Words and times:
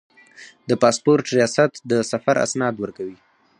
د 0.69 0.71
پاسپورت 0.81 1.25
ریاست 1.35 1.71
د 1.89 1.93
سفر 2.11 2.35
اسناد 2.45 2.75
ورکوي 2.79 3.17